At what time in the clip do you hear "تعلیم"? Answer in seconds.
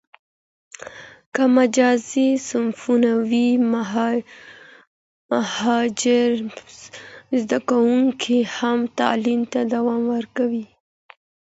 8.99-9.41